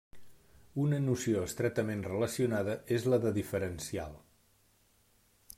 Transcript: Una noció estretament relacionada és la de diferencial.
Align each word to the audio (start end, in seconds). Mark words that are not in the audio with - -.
Una 0.85 0.99
noció 1.03 1.43
estretament 1.49 2.01
relacionada 2.07 2.75
és 2.97 3.07
la 3.15 3.23
de 3.27 3.35
diferencial. 3.39 4.21